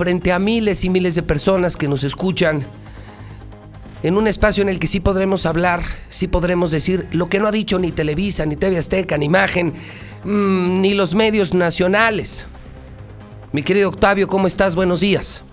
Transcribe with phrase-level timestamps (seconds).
[0.00, 2.60] frente a miles y miles de personas que nos escuchan,
[4.04, 7.48] en un espacio en el que sí podremos hablar, sí podremos decir lo que no
[7.48, 9.72] ha dicho ni Televisa, ni TV Azteca, ni Imagen,
[10.22, 12.48] mmm, ni los medios nacionales.
[13.52, 14.76] Mi querido Octavio, ¿cómo estás?
[14.76, 15.44] Buenos días.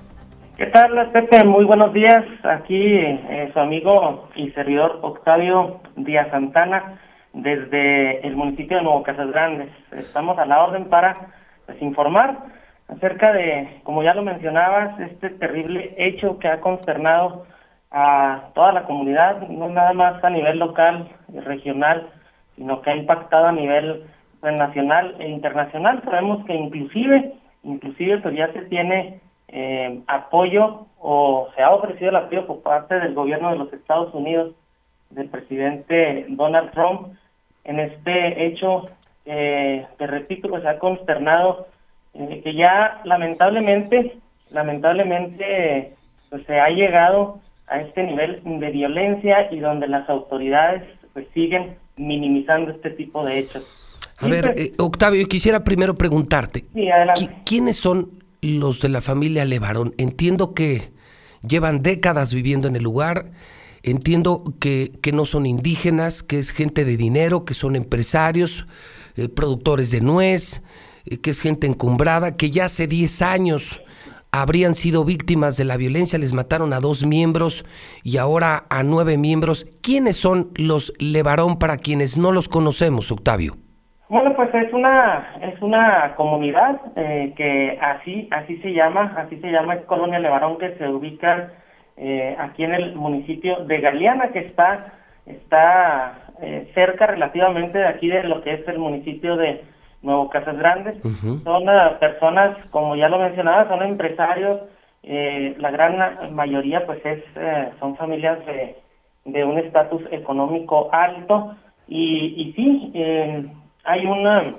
[0.58, 1.44] ¿Qué tal, Pepe?
[1.44, 2.24] Muy buenos días.
[2.44, 7.00] Aquí eh, su amigo y servidor Octavio Díaz Santana,
[7.34, 9.70] desde el municipio de Nuevo Casas Grandes.
[9.92, 11.34] Estamos a la orden para
[11.66, 12.54] pues, informar
[12.88, 17.46] acerca de, como ya lo mencionabas, este terrible hecho que ha consternado
[17.92, 22.10] a toda la comunidad, no nada más a nivel local y regional,
[22.56, 24.06] sino que ha impactado a nivel
[24.42, 26.02] nacional e internacional.
[26.04, 32.16] Sabemos que inclusive, inclusive pues ya se tiene eh, apoyo o se ha ofrecido el
[32.18, 34.54] apoyo por parte del gobierno de los Estados Unidos,
[35.10, 37.16] del presidente Donald Trump,
[37.64, 38.86] en este hecho,
[39.26, 41.68] eh, te repito, pues ha consternado
[42.44, 44.18] que ya lamentablemente,
[44.50, 45.94] lamentablemente,
[46.30, 51.76] pues se ha llegado a este nivel de violencia y donde las autoridades pues siguen
[51.98, 53.66] minimizando este tipo de hechos.
[54.20, 56.64] A ver, eh, Octavio, quisiera primero preguntarte,
[57.46, 59.94] ¿quiénes son los de la familia Levarón?
[59.98, 60.94] Entiendo que
[61.48, 63.32] llevan décadas viviendo en el lugar,
[63.84, 68.68] entiendo que, que no son indígenas, que es gente de dinero, que son empresarios,
[69.18, 70.64] eh, productores de nuez,
[71.22, 73.82] que es gente encumbrada, que ya hace 10 años
[74.42, 77.64] habrían sido víctimas de la violencia, les mataron a dos miembros
[78.04, 79.66] y ahora a nueve miembros.
[79.82, 83.54] ¿Quiénes son los Levarón para quienes no los conocemos, Octavio?
[84.10, 89.52] Bueno, pues es una es una comunidad eh, que así así se llama, así se
[89.52, 91.54] llama, es Colonia Levarón que se ubica
[91.98, 94.94] eh, aquí en el municipio de Galeana, que está
[95.26, 96.22] está
[96.74, 99.64] cerca relativamente de aquí de lo que es el municipio de
[100.06, 100.96] Nuevo Casas Grandes.
[101.44, 104.62] Son uh, personas, como ya lo mencionaba, son empresarios.
[105.04, 108.78] Eh, la gran mayoría, pues, es eh, son familias de,
[109.26, 111.56] de un estatus económico alto.
[111.88, 113.46] Y, y sí, eh,
[113.84, 114.54] hay una,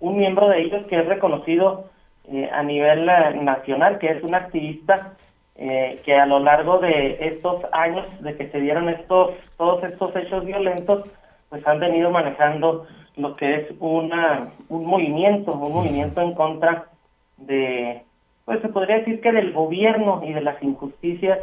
[0.00, 1.90] un miembro de ellos que es reconocido
[2.52, 3.04] a nivel
[3.42, 5.14] nacional, que es un activista
[5.56, 10.44] que a lo largo de estos años de que se dieron estos todos estos hechos
[10.44, 11.02] violentos,
[11.50, 12.86] pues han venido manejando
[13.16, 16.86] lo que es una un movimiento, un movimiento en contra
[17.36, 18.02] de,
[18.44, 21.38] pues se podría decir que del gobierno y de las injusticias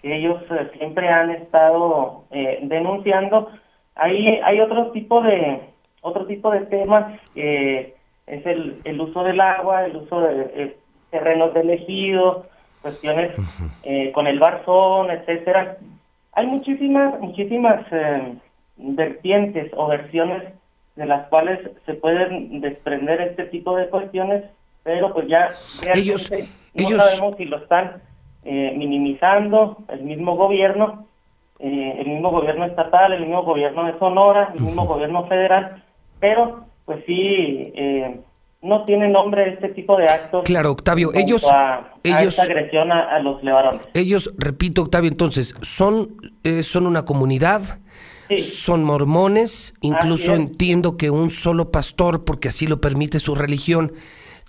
[0.00, 3.50] que ellos eh, siempre han estado eh, denunciando.
[3.94, 5.60] Hay, hay otro tipo de
[6.02, 7.94] otro tipo de temas que
[8.26, 10.76] es el, el uso del agua, el uso de eh,
[11.10, 12.46] terrenos de elegido,
[12.80, 13.32] cuestiones
[14.14, 15.76] con el barzón, etcétera.
[16.32, 17.84] Hay muchísimas muchísimas
[18.78, 20.44] vertientes o versiones
[21.00, 24.44] de las cuales se pueden desprender este tipo de cuestiones,
[24.82, 25.48] pero pues ya
[25.94, 26.30] ellos,
[26.74, 28.02] no sabemos si lo están
[28.44, 31.06] eh, minimizando el mismo gobierno,
[31.58, 35.82] eh, el mismo gobierno estatal, el mismo gobierno de Sonora, el mismo gobierno federal,
[36.18, 38.20] pero pues sí eh,
[38.60, 40.44] no tiene nombre este tipo de actos.
[40.44, 41.50] Claro, Octavio, ellos,
[42.04, 43.80] ellos agresión a, los levarones.
[43.94, 46.10] Ellos, repito, Octavio, entonces son
[46.62, 47.62] son una comunidad
[48.38, 53.92] son mormones, incluso entiendo que un solo pastor, porque así lo permite su religión,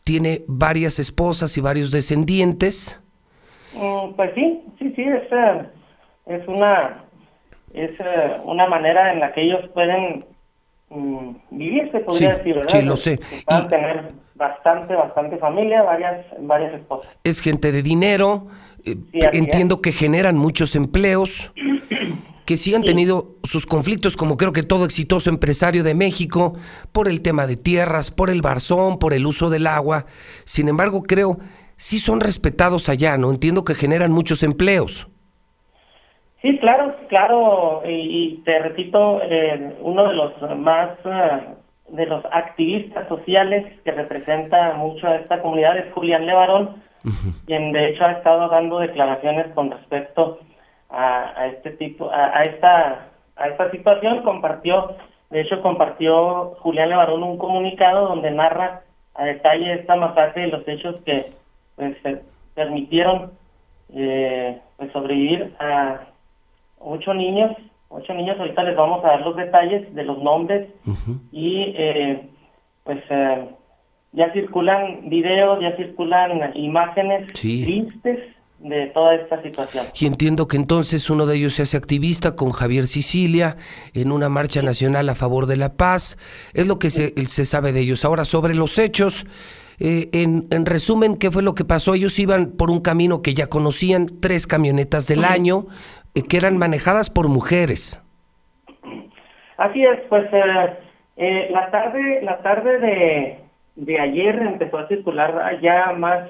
[0.03, 3.02] tiene varias esposas y varios descendientes.
[3.74, 5.66] Mm, pues sí, sí, sí, es, eh,
[6.28, 7.06] es una
[7.74, 10.25] es eh, una manera en la que ellos pueden
[10.90, 12.80] mm, vivir, se podría decir, ¿verdad?
[12.80, 13.19] Sí, lo sé.
[13.48, 17.12] Van tener bastante, bastante familia, varias, varias esposas.
[17.24, 18.48] Es gente de dinero,
[18.86, 18.98] eh,
[19.34, 21.53] entiendo que generan muchos empleos
[22.51, 26.57] que sí han tenido sus conflictos, como creo que todo exitoso empresario de México,
[26.91, 30.06] por el tema de tierras, por el barzón, por el uso del agua.
[30.44, 31.38] Sin embargo, creo,
[31.78, 33.31] sí son respetados allá, ¿no?
[33.31, 35.07] Entiendo que generan muchos empleos.
[36.41, 41.45] Sí, claro, claro, y, te repito, eh, uno de los más, eh,
[41.88, 46.83] de los activistas sociales que representa mucho a esta comunidad es Julián Levarón,
[47.45, 50.39] quien de hecho ha estado dando declaraciones con respecto
[51.41, 54.23] a, este tipo, a, esta a esta situación.
[54.23, 54.95] Compartió,
[55.29, 58.81] de hecho compartió Julián Levarón un comunicado donde narra
[59.15, 61.31] a detalle esta masacre y los hechos que
[61.75, 61.97] pues,
[62.53, 63.31] permitieron
[63.93, 66.01] eh, pues, sobrevivir a
[66.79, 67.51] ocho niños,
[67.89, 70.69] ocho niños, ahorita les vamos a dar los detalles de los nombres.
[71.31, 72.29] Y eh,
[72.83, 73.49] pues eh,
[74.13, 78.19] ya circulan videos, ya circulan imágenes tristes
[78.63, 79.86] de toda esta situación.
[80.00, 83.58] Y entiendo que entonces uno de ellos se hace activista con Javier Sicilia
[83.94, 86.18] en una marcha nacional a favor de la paz.
[86.54, 88.06] Es lo que se, se sabe de ellos.
[88.06, 89.25] Ahora, sobre los hechos,
[89.80, 91.96] eh, en, en, resumen, ¿qué fue lo que pasó?
[91.96, 95.66] Ellos iban por un camino que ya conocían, tres camionetas del año,
[96.13, 98.02] eh, que eran manejadas por mujeres.
[99.58, 100.28] Así es, pues
[101.18, 103.40] eh, la tarde, la tarde de,
[103.75, 106.30] de, ayer empezó a circular ya más,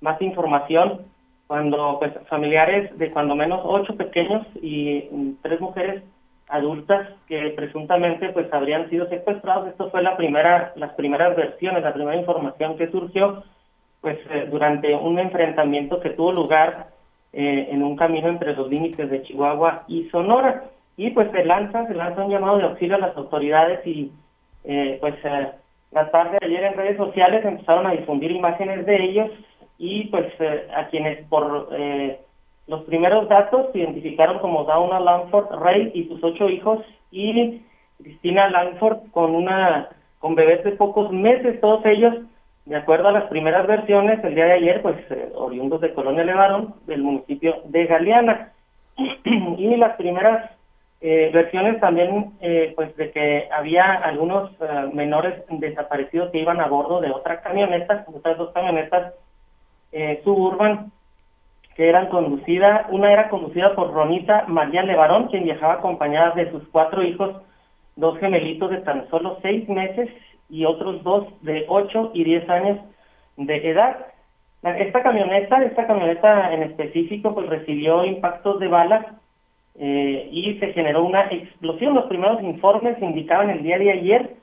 [0.00, 1.02] más información
[1.48, 6.04] cuando pues familiares de cuando menos ocho pequeños y tres mujeres
[6.46, 9.68] adultas que presuntamente pues habrían sido secuestrados.
[9.68, 13.42] Esto fue la primera, las primeras versiones, la primera información que surgió
[14.02, 16.88] pues eh, durante un enfrentamiento que tuvo lugar
[17.32, 20.64] eh, en un camino entre los límites de Chihuahua y Sonora.
[20.98, 24.12] Y pues se lanza, se lanza un llamado de auxilio a las autoridades y
[24.64, 25.14] eh, pues
[25.92, 29.30] la tarde de ayer en redes sociales empezaron a difundir imágenes de ellos
[29.78, 30.26] y pues
[30.74, 31.68] a quienes por
[32.66, 36.80] los primeros datos se identificaron como Dauna Lanford Rey y sus ocho hijos
[37.10, 37.62] y
[38.02, 39.88] Cristina Lanford con una
[40.18, 42.14] con bebés de pocos meses, todos ellos,
[42.66, 46.24] de acuerdo a las primeras versiones, el día de ayer, pues eh, oriundos de Colonia
[46.24, 48.52] Levarón, del municipio de Galeana.
[49.24, 50.50] y las primeras
[51.00, 54.50] eh, versiones también, eh, pues de que había algunos
[54.92, 59.14] menores desaparecidos que iban a bordo de otra camioneta, otras dos camionetas
[60.24, 60.92] suburban
[61.74, 66.66] que eran conducidas, una era conducida por Ronita María Levarón, quien viajaba acompañada de sus
[66.68, 67.36] cuatro hijos,
[67.94, 70.08] dos gemelitos de tan solo seis meses
[70.50, 72.78] y otros dos de ocho y diez años
[73.36, 74.06] de edad.
[74.62, 79.06] Esta camioneta, esta camioneta en específico, pues recibió impactos de balas
[79.76, 81.94] eh, y se generó una explosión.
[81.94, 84.36] Los primeros informes indicaban el día de ayer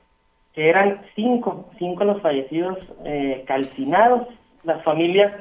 [0.54, 4.26] que eran cinco, cinco los fallecidos eh, calcinados.
[4.66, 5.32] Las familias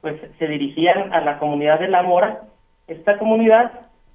[0.00, 2.42] pues se dirigían a la comunidad de La Mora.
[2.86, 3.72] Esta comunidad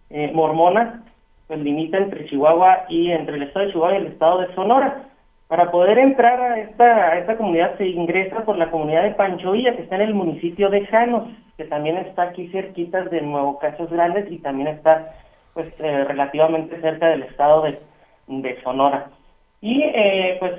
[0.10, 1.04] eh, mormona
[1.48, 5.04] pues limita entre Chihuahua y entre el estado de Chihuahua y el estado de Sonora.
[5.48, 9.76] Para poder entrar a esta, a esta comunidad se ingresa por la comunidad de Panchoilla,
[9.76, 11.28] que está en el municipio de Janos,
[11.58, 15.14] que también está aquí cerquita de Nuevo Casas Grandes y también está
[15.54, 17.80] pues eh, relativamente cerca del estado de,
[18.28, 19.12] de Sonora.
[19.62, 20.54] Y eh, pues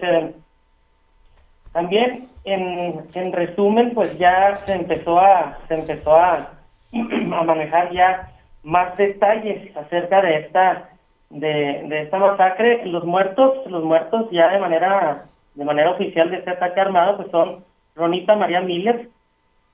[1.73, 6.51] también, en, en resumen, pues ya se empezó a se empezó a,
[6.93, 8.31] manejar ya
[8.63, 10.91] más detalles acerca de esta
[11.31, 12.85] de, esta masacre.
[12.87, 15.25] Los muertos, los muertos ya de manera
[15.55, 17.65] de manera oficial de este ataque armado, pues son
[17.95, 19.09] Ronita María Miller,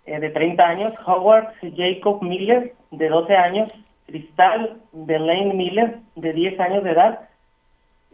[0.04, 3.70] eh, de 30 años, Howard Jacob Miller, de 12 años,
[4.06, 7.29] Cristal Delaine Miller, de 10 años de edad,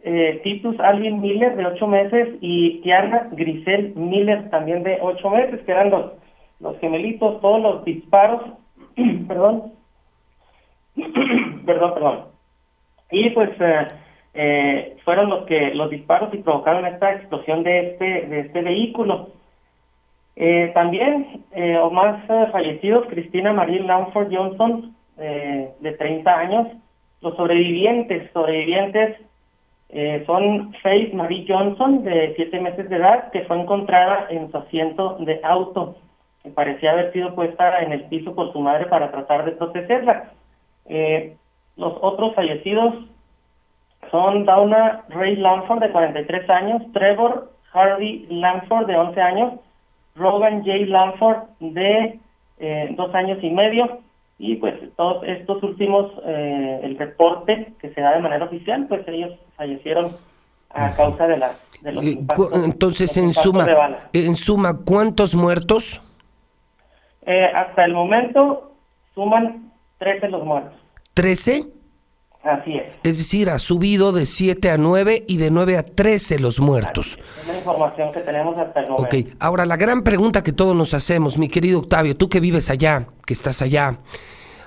[0.03, 5.61] eh, Titus Alvin Miller de ocho meses y Tiana Grisel Miller también de ocho meses,
[5.65, 6.13] que eran los,
[6.59, 8.41] los gemelitos, todos los disparos,
[9.27, 9.73] perdón,
[11.65, 12.25] perdón, perdón.
[13.11, 13.87] Y pues eh,
[14.33, 19.29] eh, fueron los que los disparos y provocaron esta explosión de este de este vehículo.
[20.35, 21.45] Eh, también,
[21.81, 26.67] o más fallecidos, Cristina Marie Lamford Johnson, de 30 años.
[27.21, 29.17] Los sobrevivientes, sobrevivientes
[29.89, 34.57] eh, son Faith Marie Johnson, de siete meses de edad, que fue encontrada en su
[34.57, 35.95] asiento de auto,
[36.43, 40.31] que parecía haber sido puesta en el piso por su madre para tratar de protegerla.
[40.85, 41.35] Eh,
[41.77, 42.95] los otros fallecidos
[44.11, 49.53] son Donna Ray Lamford, de 43 años, Trevor Hardy Lamford, de 11 años,
[50.15, 50.85] Rogan J.
[50.87, 52.19] Lamford, de
[52.59, 53.99] eh, dos años y medio,
[54.39, 59.07] y pues todos estos últimos, eh, el reporte que se da de manera oficial, pues
[59.07, 60.11] ellos fallecieron
[60.69, 62.03] a causa de, la, de los
[62.63, 63.65] Entonces, en suma,
[64.13, 66.01] en suma, ¿cuántos muertos?
[67.25, 68.73] Eh, hasta el momento
[69.15, 70.73] suman 13 los muertos.
[71.15, 71.76] ¿13?
[72.47, 72.85] Así es.
[73.03, 77.19] Es decir, ha subido de 7 a 9 y de 9 a 13 los muertos.
[77.41, 79.17] Es la información que tenemos hasta el momento.
[79.17, 82.69] Ok, ahora la gran pregunta que todos nos hacemos, mi querido Octavio, tú que vives
[82.69, 83.99] allá, que estás allá,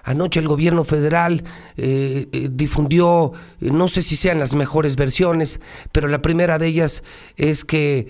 [0.02, 1.44] Anoche el gobierno federal
[1.76, 5.60] eh, eh, difundió, eh, no sé si sean las mejores versiones,
[5.92, 7.04] pero la primera de ellas
[7.37, 8.08] es que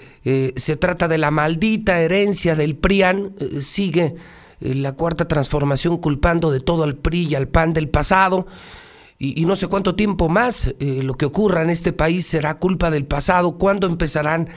[0.56, 4.14] se trata de la maldita herencia del PRIAN, sigue
[4.60, 8.46] la cuarta transformación culpando de todo al PRI y al PAN del pasado.
[9.22, 13.04] Y, no sé cuánto tiempo más lo que ocurra en este país será culpa del
[13.04, 14.48] pasado, cuándo empezarán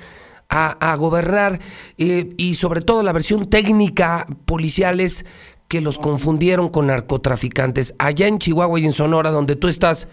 [0.47, 1.59] a, gobernar
[1.97, 5.25] y sobre todo la versión técnica policiales
[5.73, 7.95] que los confundieron con narcotraficantes.
[7.97, 10.07] Allá en Chihuahua y en Sonora, donde tú estás,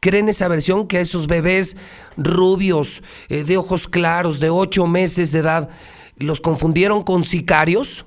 [0.00, 1.76] ¿creen esa versión que esos bebés
[2.16, 5.68] rubios, eh, de ojos claros, de ocho meses de edad,
[6.16, 8.06] los confundieron con sicarios?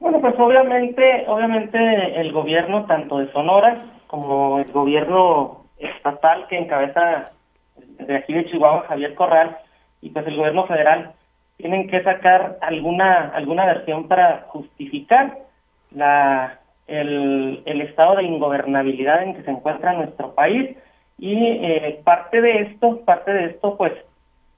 [0.00, 7.32] Bueno, pues obviamente, obviamente el gobierno tanto de Sonora como el gobierno estatal que encabeza
[7.76, 9.58] de aquí de Chihuahua, Javier Corral,
[10.00, 11.12] y pues el gobierno federal
[11.56, 15.38] tienen que sacar alguna, alguna versión para justificar
[15.90, 20.76] la, el, el estado de ingobernabilidad en que se encuentra nuestro país.
[21.18, 23.92] Y eh, parte de esto, parte de esto, pues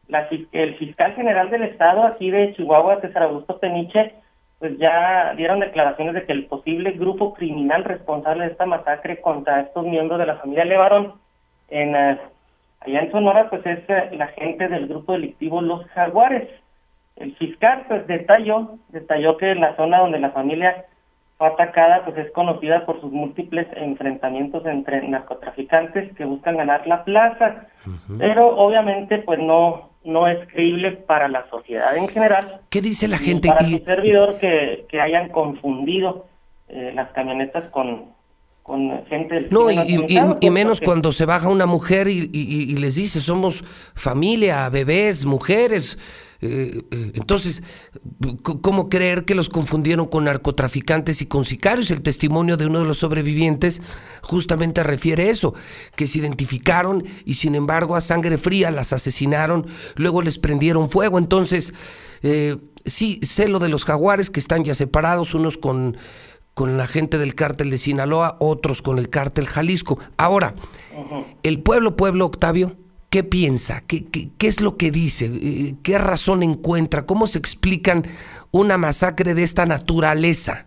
[0.08, 4.14] la, el fiscal general del estado aquí de Chihuahua, César Augusto Peniche,
[4.58, 9.60] pues ya dieron declaraciones de que el posible grupo criminal responsable de esta masacre contra
[9.60, 11.14] estos miembros de la familia Levarón
[11.68, 12.18] en eh,
[12.80, 16.48] allá en Sonora, pues es eh, la gente del grupo delictivo Los Jaguares.
[17.16, 20.86] El fiscal pues detalló, detalló que la zona donde la familia
[21.38, 27.04] fue atacada pues es conocida por sus múltiples enfrentamientos entre narcotraficantes que buscan ganar la
[27.04, 27.68] plaza,
[28.18, 32.60] pero obviamente pues no no es creíble para la sociedad en general.
[32.70, 33.48] ¿Qué dice la gente?
[33.48, 36.26] Para su servidor que, que hayan confundido
[36.68, 38.06] eh, las camionetas con,
[38.62, 43.64] con gente No, y, menos cuando se baja una mujer y, y, les dice, somos
[43.94, 45.98] familia, bebés, mujeres,
[46.40, 47.62] eh, eh, entonces,
[48.42, 51.90] ¿cómo creer que los confundieron con narcotraficantes y con sicarios?
[51.90, 53.82] El testimonio de uno de los sobrevivientes
[54.22, 55.54] justamente refiere eso,
[55.96, 59.66] que se identificaron y sin embargo a sangre fría las asesinaron,
[59.96, 61.18] luego les prendieron fuego.
[61.18, 61.74] Entonces,
[62.22, 65.96] eh, sí, sé lo de los jaguares que están ya separados, unos con,
[66.54, 69.98] con la gente del cártel de Sinaloa, otros con el cártel Jalisco.
[70.16, 70.54] Ahora,
[71.42, 72.76] el pueblo, pueblo, Octavio,
[73.10, 73.82] ¿Qué piensa?
[73.88, 75.26] ¿Qué, qué, es lo que dice?
[75.26, 77.06] Eh, ¿Qué razón encuentra?
[77.06, 78.02] ¿Cómo se explican
[78.50, 80.66] una masacre de esta naturaleza?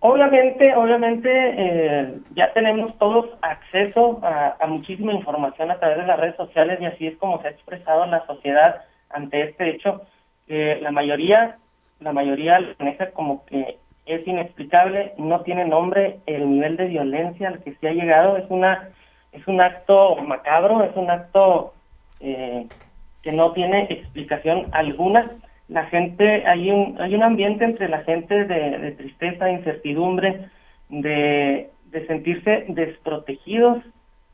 [0.00, 6.36] Obviamente, obviamente eh, ya tenemos todos acceso a, muchísima información a través de las redes
[6.36, 10.02] sociales y así es como se ha expresado la sociedad ante este hecho.
[10.46, 11.56] que la mayoría,
[12.00, 17.48] la mayoría lo maneja como que es inexplicable, no tiene nombre el nivel de violencia
[17.48, 18.90] al que se ha llegado, es una
[19.32, 21.74] es un acto macabro, es un acto
[22.20, 22.66] eh,
[23.22, 25.30] que no tiene explicación alguna.
[25.68, 30.48] La gente, hay un, hay un ambiente entre la gente de, tristeza, incertidumbre,
[30.88, 33.78] de, de, sentirse desprotegidos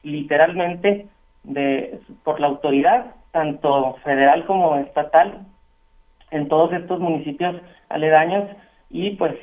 [0.02, 1.08] literalmente
[1.42, 5.46] de, por la autoridad, tanto federal como estatal,
[6.30, 7.56] en todos estos municipios
[7.88, 8.48] aledaños
[8.90, 9.34] y pues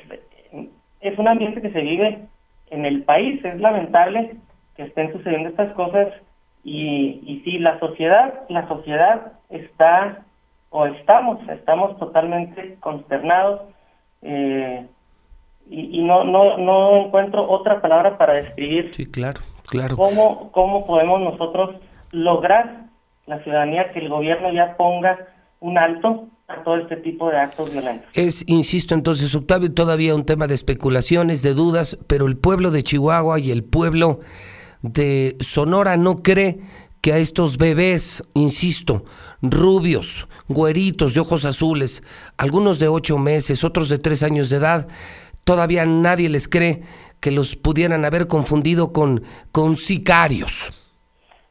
[1.00, 2.18] es un ambiente que se vive
[2.70, 4.36] en el país, es lamentable
[4.76, 6.08] que estén sucediendo estas cosas
[6.62, 10.24] y, y sí, la sociedad, la sociedad está
[10.70, 13.60] o estamos, estamos totalmente consternados
[14.22, 14.86] eh,
[15.70, 19.96] y, y, no, no, no encuentro otra palabra para describir sí, claro, claro.
[19.96, 21.76] Cómo, cómo podemos nosotros
[22.10, 22.86] lograr
[23.26, 25.28] la ciudadanía que el gobierno ya ponga
[25.60, 28.08] un alto a todo este tipo de actos violentos.
[28.12, 32.82] Es, insisto entonces, Octavio, todavía un tema de especulaciones, de dudas, pero el pueblo de
[32.82, 34.20] Chihuahua y el pueblo
[34.84, 36.58] de Sonora no cree
[37.00, 39.04] que a estos bebés, insisto,
[39.40, 42.02] rubios, güeritos de ojos azules,
[42.36, 44.86] algunos de ocho meses, otros de tres años de edad,
[45.44, 46.82] todavía nadie les cree
[47.20, 49.22] que los pudieran haber confundido con,
[49.52, 50.92] con sicarios.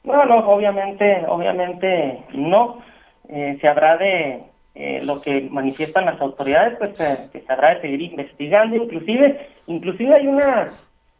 [0.03, 2.83] No, no, obviamente, obviamente no.
[3.29, 4.43] Eh, se habrá de
[4.75, 8.75] eh, lo que manifiestan las autoridades, pues eh, que se habrá de seguir investigando.
[8.75, 10.71] Inclusive, inclusive hay una,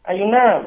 [0.04, 0.62] hay una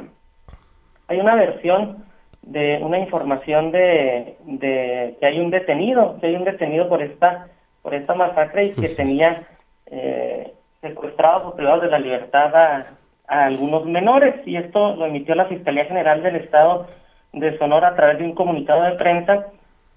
[1.08, 2.06] hay una versión
[2.42, 7.48] de una información de, de que hay un detenido, que hay un detenido por esta
[7.88, 9.48] por esta masacre y que tenía
[9.86, 12.88] eh, secuestrados o privados de la libertad a,
[13.28, 14.36] algunos menores.
[14.46, 16.88] Y esto lo emitió la Fiscalía General del Estado
[17.32, 19.48] de Sonora a través de un comunicado de prensa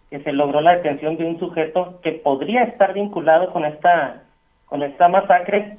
[0.08, 4.22] que se logró la detención de un sujeto que podría estar vinculado con esta
[4.66, 5.76] con esta masacre.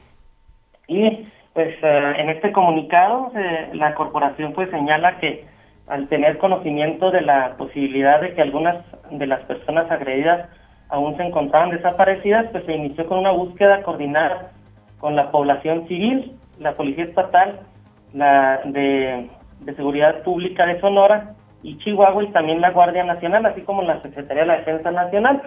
[0.90, 5.46] Y pues eh, en este comunicado eh, la corporación pues señala que
[5.88, 8.78] al tener conocimiento de la posibilidad de que algunas
[9.10, 10.48] de las personas agredidas
[10.88, 14.52] aún se encontraban desaparecidas, pues se inició con una búsqueda coordinada
[15.00, 17.62] con la población civil, la Policía Estatal,
[18.14, 19.30] la de,
[19.62, 24.02] de Seguridad Pública de Sonora y Chihuahua y también la Guardia Nacional, así como la
[24.02, 25.42] Secretaría de la Defensa Nacional,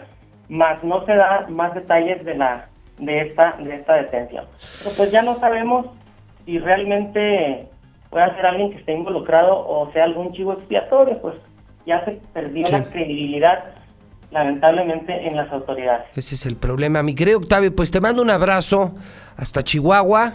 [0.48, 4.44] más no se da más detalles de la de esta, de esta detención.
[4.82, 5.86] Pero pues ya no sabemos
[6.44, 7.68] si realmente
[8.10, 11.34] puede ser alguien que esté involucrado o sea algún chivo expiatorio, pues
[11.86, 13.64] ya se perdió la credibilidad
[14.30, 16.06] lamentablemente en las autoridades.
[16.16, 17.02] Ese es el problema.
[17.02, 18.94] Mi querido Octavio, pues te mando un abrazo
[19.36, 20.32] hasta Chihuahua.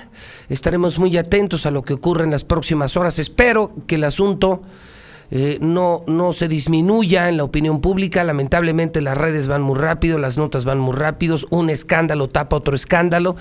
[0.47, 3.19] Estaremos muy atentos a lo que ocurre en las próximas horas.
[3.19, 4.61] Espero que el asunto
[5.31, 8.23] eh, no, no se disminuya en la opinión pública.
[8.23, 12.75] Lamentablemente las redes van muy rápido, las notas van muy rápidos, un escándalo tapa otro
[12.75, 13.35] escándalo.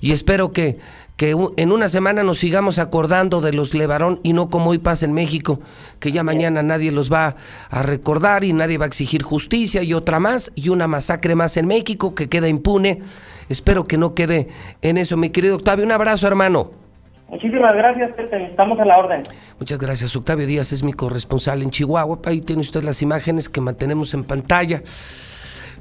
[0.00, 0.78] y espero que,
[1.16, 5.04] que en una semana nos sigamos acordando de los Levarón y no como hoy pasa
[5.04, 5.60] en México,
[5.98, 7.36] que ya mañana nadie los va
[7.68, 11.58] a recordar y nadie va a exigir justicia y otra más y una masacre más
[11.58, 13.02] en México que queda impune.
[13.50, 14.48] Espero que no quede
[14.80, 15.84] en eso, mi querido Octavio.
[15.84, 16.70] Un abrazo, hermano.
[17.30, 19.22] Muchísimas gracias, Estamos a la orden.
[19.60, 20.16] Muchas gracias.
[20.16, 22.18] Octavio Díaz es mi corresponsal en Chihuahua.
[22.24, 24.82] Ahí tiene usted las imágenes que mantenemos en pantalla.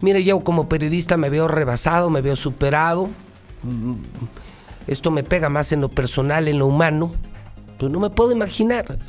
[0.02, 3.10] Mire, yo como periodista me veo rebasado, me veo superado.
[3.64, 3.96] Mm,
[4.86, 7.12] esto me pega más en lo personal, en lo humano.
[7.80, 9.00] Pues no me puedo imaginar